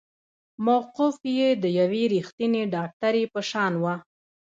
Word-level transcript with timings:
موقف 0.65 1.15
يې 1.37 1.49
د 1.63 1.65
يوې 1.79 2.03
رښتينې 2.13 2.63
ډاکټرې 2.73 3.23
په 3.33 3.41
شان 3.49 3.73
وه. 3.83 3.95